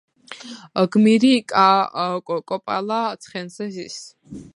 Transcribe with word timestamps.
გმირი 0.95 1.33
კოპალა 2.49 3.01
ცხენზე 3.27 3.69
ზის, 3.77 3.99